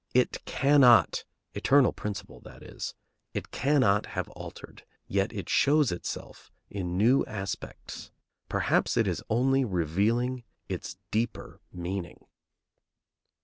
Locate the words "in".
6.71-6.97